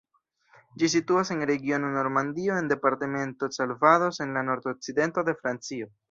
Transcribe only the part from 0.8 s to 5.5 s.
Ĝi situas en regiono Normandio en departemento Calvados en la nord-okcidento de